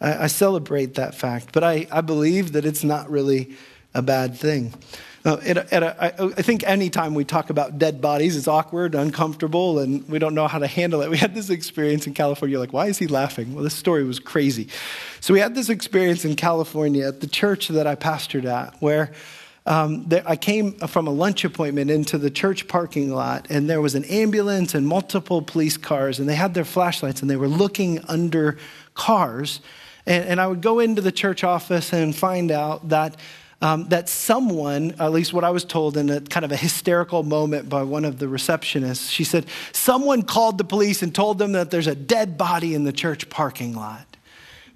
[0.00, 3.56] I, I celebrate that fact, but I, I believe that it's not really
[3.94, 4.74] a bad thing.
[5.28, 6.06] Uh, at at a, I,
[6.38, 10.48] I think anytime we talk about dead bodies, it's awkward, uncomfortable, and we don't know
[10.48, 11.10] how to handle it.
[11.10, 12.58] We had this experience in California.
[12.58, 13.54] Like, why is he laughing?
[13.54, 14.68] Well, this story was crazy.
[15.20, 19.12] So we had this experience in California at the church that I pastored at, where
[19.66, 23.82] um, there, I came from a lunch appointment into the church parking lot, and there
[23.82, 27.48] was an ambulance and multiple police cars, and they had their flashlights, and they were
[27.48, 28.56] looking under
[28.94, 29.60] cars.
[30.06, 33.16] And, and I would go into the church office and find out that
[33.60, 37.22] um, that someone, at least what I was told in a kind of a hysterical
[37.22, 41.52] moment by one of the receptionists, she said, someone called the police and told them
[41.52, 44.07] that there's a dead body in the church parking lot.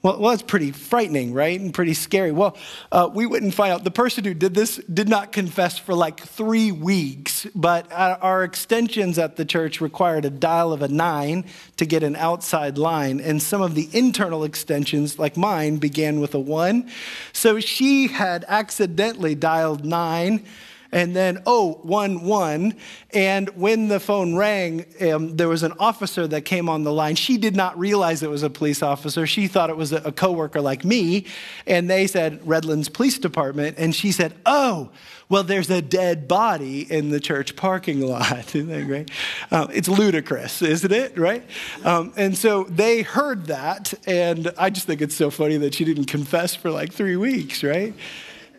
[0.03, 1.59] Well, well, that's pretty frightening, right?
[1.61, 2.33] And pretty scary.
[2.33, 2.57] Well,
[2.91, 3.85] uh, we wouldn't find out.
[3.85, 9.17] The person who did this did not confess for like three weeks, but our extensions
[9.17, 11.45] at the church required a dial of a nine
[11.77, 13.21] to get an outside line.
[13.21, 16.91] And some of the internal extensions, like mine, began with a one.
[17.33, 20.45] So she had accidentally dialed nine
[20.93, 22.77] and then, oh, one, one.
[23.15, 27.15] And when the phone rang, um, there was an officer that came on the line.
[27.15, 29.27] She did not realize it was a police officer.
[29.27, 31.25] She thought it was a, a coworker like me.
[31.67, 33.79] And they said, Redlands Police Department.
[33.79, 34.91] And she said, oh,
[35.31, 38.49] well, there's a dead body in the church parking lot.
[38.55, 39.11] Isn't that great?
[39.51, 41.19] Um, it's ludicrous, isn't it?
[41.19, 41.43] Right?
[41.85, 45.87] Um, and so they heard that, and I just think it's so funny that she
[45.87, 47.95] didn't confess for like three weeks, right?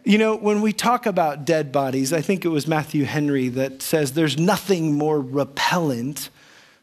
[0.05, 3.81] You know, when we talk about dead bodies, I think it was Matthew Henry that
[3.81, 6.29] says there's nothing more repellent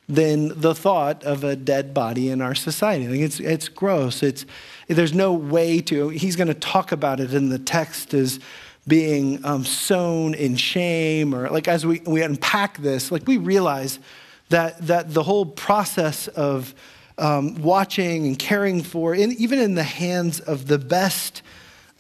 [0.09, 3.07] than the thought of a dead body in our society.
[3.07, 4.23] Think it's, it's gross.
[4.23, 4.47] It's,
[4.89, 8.41] there's no way to, he's going to talk about it in the text as
[8.89, 13.99] being um, sown in shame, or like as we, we unpack this, like we realize
[14.49, 16.75] that, that the whole process of
[17.19, 21.43] um, watching and caring for, in, even in the hands of the best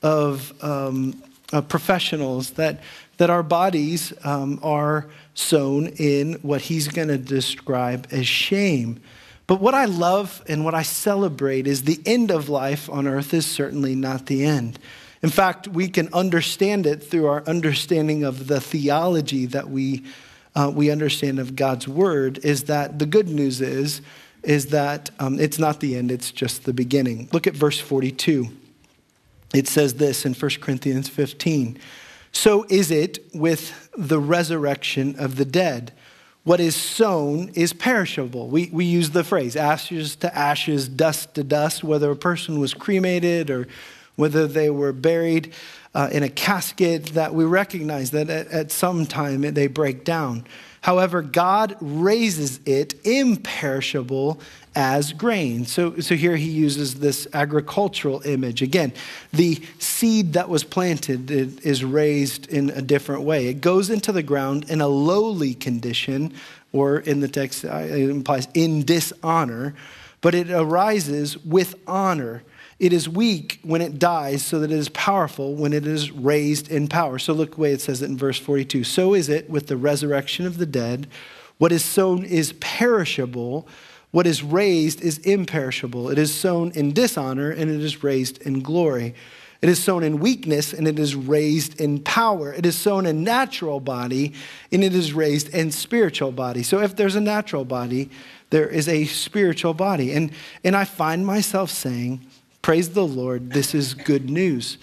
[0.02, 2.80] of um, uh, professionals that,
[3.16, 9.00] that our bodies um, are sown in what he's going to describe as shame.
[9.46, 13.34] But what I love and what I celebrate is the end of life on earth
[13.34, 14.78] is certainly not the end.
[15.22, 20.04] In fact, we can understand it through our understanding of the theology that we,
[20.54, 24.00] uh, we understand of God's word, is that the good news is,
[24.42, 27.28] is that um, it's not the end, it's just the beginning.
[27.32, 28.48] Look at verse 42
[29.54, 31.78] it says this in 1 Corinthians 15
[32.32, 35.92] So is it with the resurrection of the dead.
[36.42, 38.48] What is sown is perishable.
[38.48, 42.72] We, we use the phrase ashes to ashes, dust to dust, whether a person was
[42.72, 43.68] cremated or
[44.16, 45.52] whether they were buried
[45.94, 50.46] uh, in a casket, that we recognize that at, at some time they break down.
[50.82, 54.40] However, God raises it imperishable
[54.74, 55.66] as grain.
[55.66, 58.62] So, so here he uses this agricultural image.
[58.62, 58.92] Again,
[59.32, 63.48] the seed that was planted is raised in a different way.
[63.48, 66.32] It goes into the ground in a lowly condition,
[66.72, 69.74] or in the text, it implies in dishonor,
[70.20, 72.42] but it arises with honor.
[72.78, 76.70] It is weak when it dies, so that it is powerful when it is raised
[76.70, 77.18] in power.
[77.18, 78.84] So look the way it says it in verse 42.
[78.84, 81.06] So is it with the resurrection of the dead.
[81.58, 83.68] What is sown is perishable,
[84.10, 86.10] what is raised is imperishable.
[86.10, 89.14] It is sown in dishonor, and it is raised in glory.
[89.62, 92.52] It is sown in weakness, and it is raised in power.
[92.52, 94.32] It is sown in natural body,
[94.72, 96.62] and it is raised in spiritual body.
[96.62, 98.10] So if there's a natural body,
[98.48, 100.12] there is a spiritual body.
[100.12, 100.32] And,
[100.64, 102.20] and I find myself saying,
[102.62, 104.76] Praise the Lord, this is good news.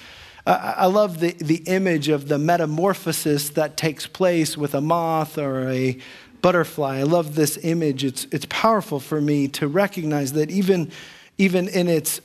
[0.47, 5.69] I love the, the image of the metamorphosis that takes place with a moth or
[5.69, 5.97] a
[6.41, 6.99] butterfly.
[6.99, 8.03] I love this image.
[8.03, 10.91] It's, it's powerful for me to recognize that even,
[11.37, 12.21] even in its,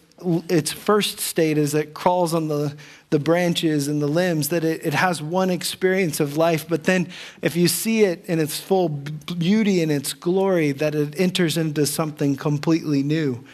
[0.48, 2.76] its first state as it crawls on the,
[3.10, 6.68] the branches and the limbs, that it, it has one experience of life.
[6.68, 7.08] But then
[7.42, 11.86] if you see it in its full beauty and its glory, that it enters into
[11.86, 13.44] something completely new.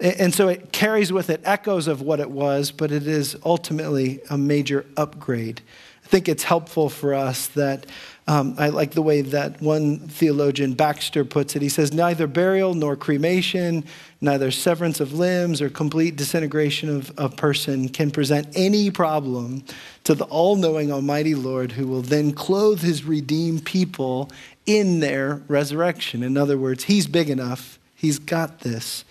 [0.00, 4.20] And so it carries with it echoes of what it was, but it is ultimately
[4.28, 5.62] a major upgrade.
[6.04, 7.86] I think it's helpful for us that
[8.26, 11.62] um, I like the way that one theologian, Baxter, puts it.
[11.62, 13.84] He says, Neither burial nor cremation,
[14.22, 19.62] neither severance of limbs or complete disintegration of a person can present any problem
[20.04, 24.30] to the all knowing Almighty Lord who will then clothe his redeemed people
[24.64, 26.22] in their resurrection.
[26.22, 29.04] In other words, he's big enough, he's got this.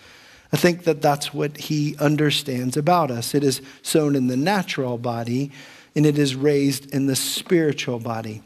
[0.52, 3.34] I think that that's what he understands about us.
[3.34, 5.52] It is sown in the natural body,
[5.94, 8.42] and it is raised in the spiritual body.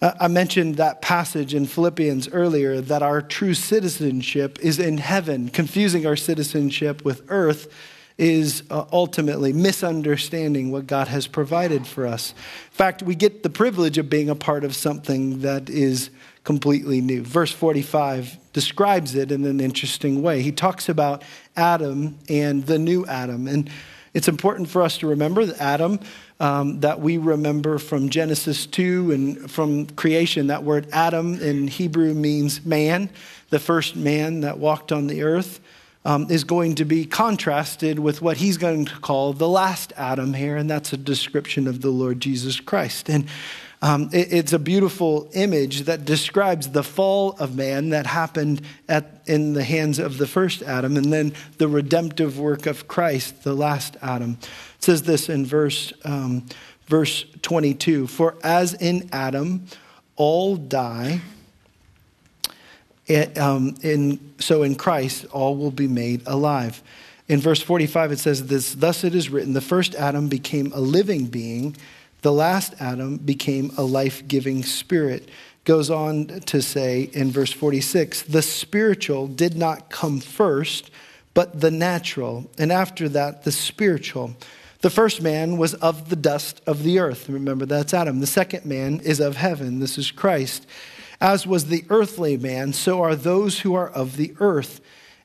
[0.00, 5.48] Uh, I mentioned that passage in Philippians earlier that our true citizenship is in heaven.
[5.48, 7.72] Confusing our citizenship with earth
[8.16, 12.32] is uh, ultimately misunderstanding what God has provided for us.
[12.32, 16.10] In fact, we get the privilege of being a part of something that is
[16.44, 17.22] completely new.
[17.22, 20.42] Verse 45 describes it in an interesting way.
[20.42, 21.22] He talks about
[21.56, 23.46] Adam and the new Adam.
[23.46, 23.70] And
[24.14, 26.00] it's important for us to remember that Adam,
[26.40, 32.14] um, that we remember from Genesis 2 and from creation, that word Adam in Hebrew
[32.14, 33.10] means man,
[33.50, 35.60] the first man that walked on the earth.
[36.04, 40.32] um, is going to be contrasted with what he's going to call the last Adam
[40.32, 43.10] here, and that's a description of the Lord Jesus Christ.
[43.10, 43.26] And
[43.80, 49.22] um, it, it's a beautiful image that describes the fall of man that happened at,
[49.26, 53.54] in the hands of the first Adam, and then the redemptive work of Christ, the
[53.54, 54.38] last Adam.
[54.40, 56.46] It says this in verse, um,
[56.86, 59.66] verse 22 For as in Adam
[60.16, 61.20] all die,
[63.06, 66.82] it, um, in, so in Christ all will be made alive.
[67.28, 70.80] In verse 45, it says this Thus it is written, the first Adam became a
[70.80, 71.76] living being,
[72.22, 75.28] the last Adam became a life giving spirit.
[75.64, 80.90] Goes on to say in verse 46 the spiritual did not come first,
[81.34, 84.34] but the natural, and after that, the spiritual.
[84.80, 87.28] The first man was of the dust of the earth.
[87.28, 88.20] Remember, that's Adam.
[88.20, 89.80] The second man is of heaven.
[89.80, 90.66] This is Christ.
[91.20, 94.80] As was the earthly man, so are those who are of the earth.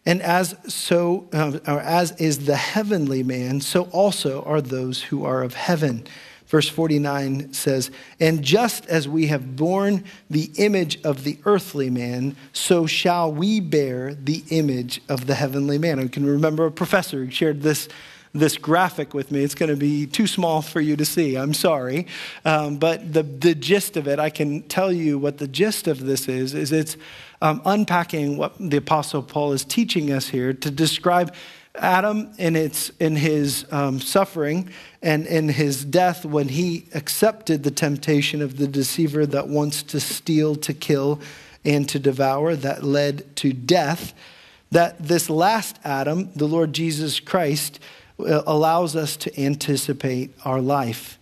[0.05, 5.43] And as so, uh, as is the heavenly man, so also are those who are
[5.43, 6.05] of heaven.
[6.53, 7.89] Verse 49 says,
[8.19, 13.59] And just as we have borne the image of the earthly man, so shall we
[13.59, 15.99] bear the image of the heavenly man.
[15.99, 17.89] I can remember a professor who shared this
[18.35, 19.43] this graphic with me.
[19.43, 21.37] It's going to be too small for you to see.
[21.37, 22.07] I'm sorry.
[22.45, 26.03] Um, but the, the gist of it, I can tell you what the gist of
[26.05, 26.97] this is, is it's
[27.43, 31.33] um, unpacking what the Apostle Paul is teaching us here to describe
[31.75, 34.69] Adam in, its, in his um, suffering
[35.01, 39.99] and in his death when he accepted the temptation of the deceiver that wants to
[39.99, 41.19] steal, to kill,
[41.65, 44.13] and to devour, that led to death.
[44.71, 47.79] That this last Adam, the Lord Jesus Christ,
[48.19, 51.17] uh, allows us to anticipate our life.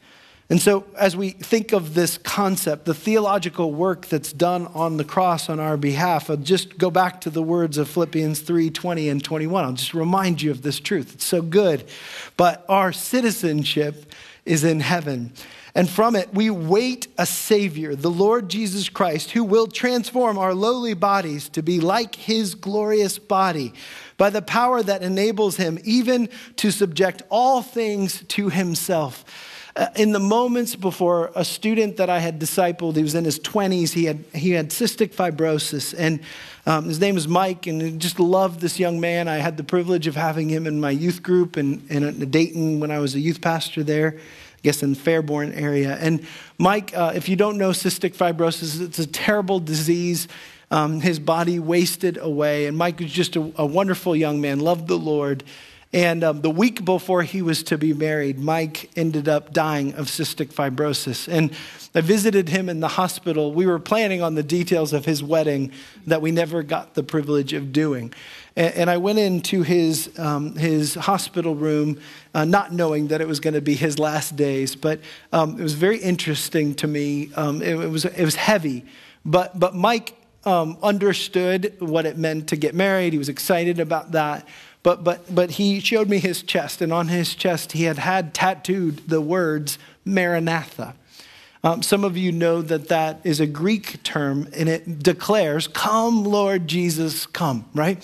[0.51, 5.05] And so, as we think of this concept, the theological work that's done on the
[5.05, 9.07] cross on our behalf, I'll just go back to the words of Philippians 3 20
[9.07, 9.63] and 21.
[9.63, 11.13] I'll just remind you of this truth.
[11.13, 11.85] It's so good.
[12.35, 15.31] But our citizenship is in heaven.
[15.73, 20.53] And from it, we wait a Savior, the Lord Jesus Christ, who will transform our
[20.53, 23.71] lowly bodies to be like his glorious body
[24.17, 26.27] by the power that enables him even
[26.57, 29.23] to subject all things to himself.
[29.75, 33.39] Uh, in the moments before a student that I had discipled, he was in his
[33.39, 36.19] 20s, he had, he had cystic fibrosis, and
[36.65, 39.27] um, his name was Mike, and I just loved this young man.
[39.27, 42.91] I had the privilege of having him in my youth group in, in Dayton when
[42.91, 44.17] I was a youth pastor there.
[44.17, 45.97] I guess in the Fairborn area.
[45.99, 46.27] And
[46.59, 50.27] Mike, uh, if you don't know cystic fibrosis, it's a terrible disease.
[50.69, 52.67] Um, his body wasted away.
[52.67, 55.43] And Mike was just a, a wonderful young man, loved the Lord.
[55.93, 60.07] And um, the week before he was to be married, Mike ended up dying of
[60.07, 61.27] cystic fibrosis.
[61.27, 61.51] And
[61.93, 63.53] I visited him in the hospital.
[63.53, 65.73] We were planning on the details of his wedding
[66.07, 68.13] that we never got the privilege of doing.
[68.55, 71.99] And, and I went into his, um, his hospital room
[72.33, 74.77] uh, not knowing that it was going to be his last days.
[74.77, 75.01] But
[75.33, 77.31] um, it was very interesting to me.
[77.35, 78.85] Um, it, it, was, it was heavy.
[79.25, 80.15] But, but Mike
[80.45, 83.13] um, understood what it meant to get married.
[83.13, 84.47] He was excited about that.
[84.83, 88.33] But, but, but he showed me his chest, and on his chest, he had had
[88.33, 90.95] tattooed the words Maranatha.
[91.63, 96.23] Um, some of you know that that is a Greek term, and it declares, Come,
[96.23, 98.03] Lord Jesus, come, right?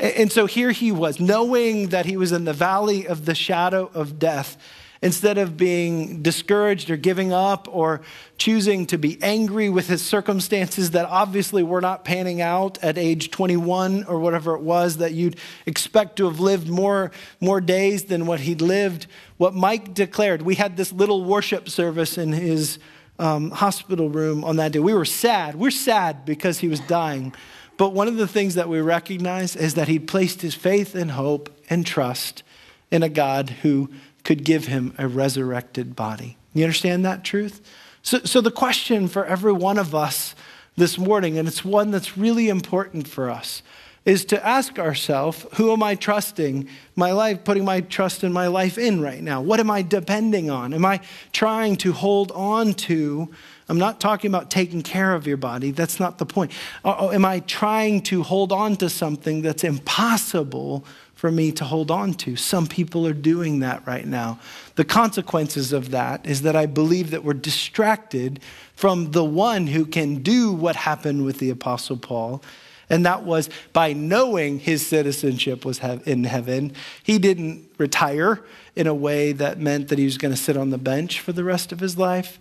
[0.00, 3.90] And so here he was, knowing that he was in the valley of the shadow
[3.94, 4.56] of death.
[5.00, 8.00] Instead of being discouraged or giving up or
[8.36, 13.30] choosing to be angry with his circumstances that obviously were not panning out at age
[13.30, 15.36] 21 or whatever it was, that you'd
[15.66, 20.56] expect to have lived more, more days than what he'd lived, what Mike declared, we
[20.56, 22.78] had this little worship service in his
[23.18, 24.78] um, hospital room on that day.
[24.78, 25.54] We were sad.
[25.54, 27.34] We're sad because he was dying.
[27.76, 31.12] But one of the things that we recognize is that he placed his faith and
[31.12, 32.42] hope and trust
[32.90, 33.90] in a God who
[34.28, 36.36] could give him a resurrected body.
[36.52, 37.62] You understand that truth?
[38.02, 40.34] So, so the question for every one of us
[40.76, 43.62] this morning, and it's one that's really important for us,
[44.04, 48.48] is to ask ourselves, who am I trusting my life, putting my trust in my
[48.48, 49.40] life in right now?
[49.40, 50.74] What am I depending on?
[50.74, 51.00] Am I
[51.32, 53.30] trying to hold on to
[53.68, 55.72] I'm not talking about taking care of your body.
[55.72, 56.52] That's not the point.
[56.84, 60.86] Or, am I trying to hold on to something that's impossible
[61.18, 62.36] for me to hold on to?
[62.36, 64.38] Some people are doing that right now.
[64.76, 68.38] The consequences of that is that I believe that we're distracted
[68.76, 72.40] from the one who can do what happened with the Apostle Paul.
[72.88, 78.44] And that was by knowing his citizenship was in heaven, he didn't retire
[78.76, 81.32] in a way that meant that he was going to sit on the bench for
[81.32, 82.38] the rest of his life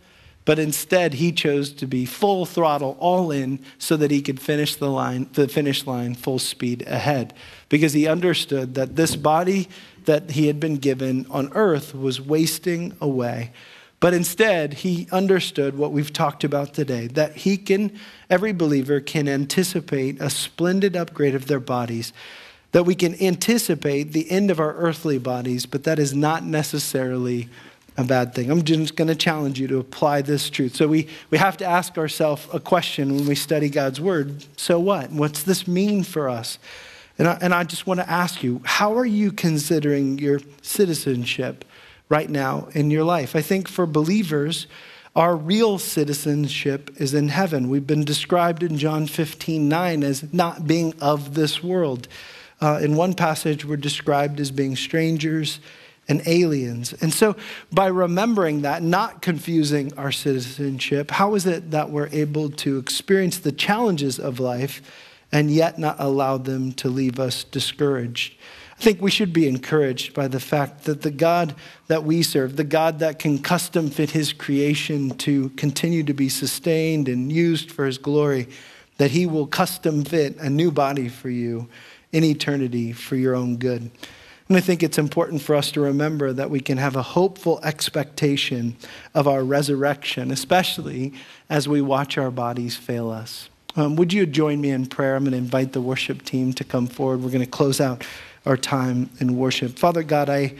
[0.48, 4.78] But instead, he chose to be full throttle, all in, so that he could finish
[4.78, 7.34] the line, the finish line full speed ahead.
[7.68, 9.68] Because he understood that this body
[10.06, 13.52] that he had been given on earth was wasting away.
[14.00, 19.28] But instead, he understood what we've talked about today that he can, every believer can
[19.28, 22.14] anticipate a splendid upgrade of their bodies,
[22.72, 27.50] that we can anticipate the end of our earthly bodies, but that is not necessarily
[27.98, 28.52] a bad thing.
[28.52, 30.76] I'm just going to challenge you to apply this truth.
[30.76, 34.45] So we, we have to ask ourselves a question when we study God's word.
[34.56, 35.12] So what?
[35.12, 36.60] What's this mean for us?
[37.18, 41.66] And I, and I just want to ask you, how are you considering your citizenship
[42.08, 43.36] right now in your life?
[43.36, 44.68] I think for believers,
[45.16, 47.70] our real citizenship is in heaven.
[47.70, 52.08] We've been described in John 15 9 as not being of this world.
[52.62, 55.60] Uh, in one passage, we're described as being strangers
[56.08, 56.93] and aliens.
[56.93, 57.36] And so,
[57.72, 63.39] by remembering that, not confusing our citizenship, how is it that we're able to experience
[63.39, 64.82] the challenges of life
[65.32, 68.36] and yet not allow them to leave us discouraged?
[68.80, 71.55] I think we should be encouraged by the fact that the God
[71.88, 76.30] that we serve, the God that can custom fit his creation to continue to be
[76.30, 78.47] sustained and used for his glory,
[78.97, 81.68] that he will custom fit a new body for you
[82.12, 83.89] in eternity for your own good.
[84.48, 87.60] And I think it's important for us to remember that we can have a hopeful
[87.64, 88.78] expectation
[89.14, 91.14] of our resurrection, especially
[91.50, 93.50] as we watch our bodies fail us.
[93.76, 95.16] Um, would you join me in prayer?
[95.16, 97.22] I'm going to invite the worship team to come forward.
[97.22, 98.06] We're going to close out
[98.45, 99.78] our time in worship.
[99.78, 100.56] Father God, I,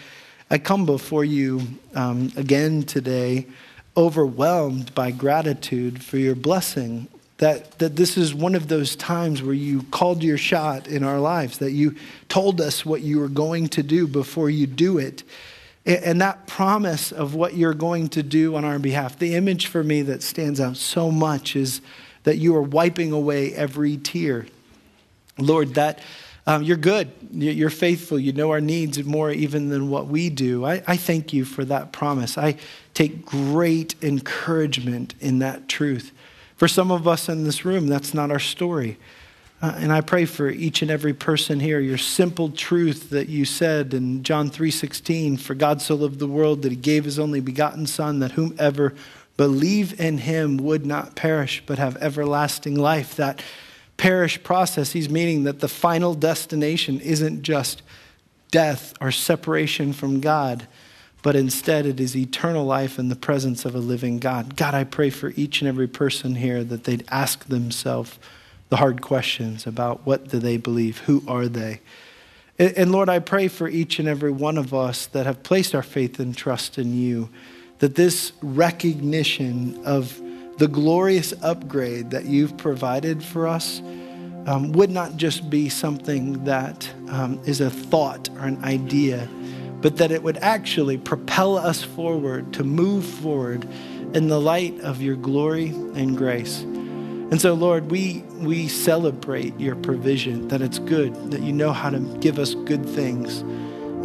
[0.52, 1.62] I come before you
[1.96, 3.48] um, again today,
[3.96, 7.08] overwhelmed by gratitude for your blessing
[7.38, 11.20] that, that this is one of those times where you called your shot in our
[11.20, 11.96] lives, that you
[12.30, 15.24] told us what you were going to do before you do it.
[15.86, 19.84] And that promise of what you're going to do on our behalf, the image for
[19.84, 21.82] me that stands out so much is
[22.24, 24.48] that you are wiping away every tear.
[25.38, 26.00] Lord, that
[26.48, 30.66] um, you're good, you're faithful, you know our needs more even than what we do.
[30.66, 32.38] I, I thank you for that promise.
[32.38, 32.56] I
[32.94, 36.12] take great encouragement in that truth.
[36.58, 38.97] For some of us in this room, that's not our story.
[39.62, 43.45] Uh, and I pray for each and every person here, your simple truth that you
[43.45, 47.39] said in John 3:16, for God so loved the world that he gave his only
[47.39, 48.93] begotten son that whomever
[49.36, 53.16] believe in him would not perish but have everlasting life.
[53.16, 53.41] That
[53.97, 57.82] perish process, he's meaning that the final destination isn't just
[58.51, 60.68] death or separation from God
[61.22, 64.55] but instead it is eternal life in the presence of a living God.
[64.55, 68.18] God, I pray for each and every person here that they'd ask themselves
[68.70, 71.82] the hard questions about what do they believe, who are they?
[72.59, 75.84] And Lord, I pray for each and every one of us that have placed our
[75.84, 77.30] faith and trust in you,
[77.80, 80.20] that this recognition of
[80.57, 83.80] the glorious upgrade that you've provided for us
[84.47, 89.28] um, would not just be something that um, is a thought or an idea,
[89.82, 93.68] but that it would actually propel us forward to move forward
[94.14, 96.62] in the light of your glory and grace.
[97.30, 101.90] And so, Lord, we, we celebrate your provision, that it's good, that you know how
[101.90, 103.42] to give us good things.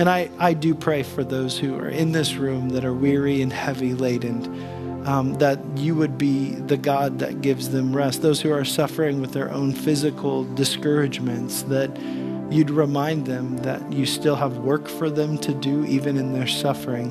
[0.01, 3.41] And I, I do pray for those who are in this room that are weary
[3.41, 8.23] and heavy laden, um, that you would be the God that gives them rest.
[8.23, 11.97] Those who are suffering with their own physical discouragements, that
[12.53, 16.47] you'd remind them that you still have work for them to do, even in their
[16.47, 17.11] suffering,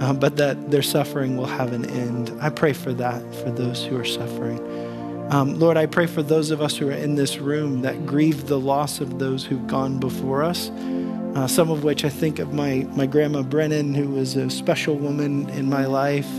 [0.00, 2.32] uh, but that their suffering will have an end.
[2.40, 4.60] I pray for that for those who are suffering.
[5.30, 8.46] Um, Lord, I pray for those of us who are in this room that grieve
[8.46, 10.70] the loss of those who've gone before us.
[10.70, 14.94] Uh, some of which I think of my, my grandma Brennan, who was a special
[14.94, 16.30] woman in my life.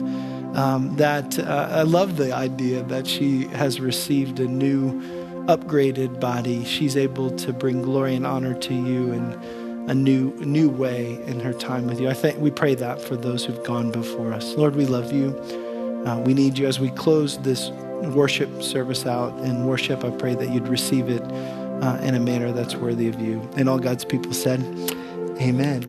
[0.55, 4.99] Um, that uh, I love the idea that she has received a new
[5.47, 9.33] upgraded body, she's able to bring glory and honor to you in
[9.89, 12.09] a new, new way in her time with you.
[12.09, 14.55] I think we pray that for those who've gone before us.
[14.55, 15.29] Lord, we love you.
[16.05, 17.69] Uh, we need you as we close this
[18.13, 20.03] worship service out in worship.
[20.03, 23.47] I pray that you'd receive it uh, in a manner that's worthy of you.
[23.55, 24.61] And all God's people said,
[25.39, 25.85] Amen.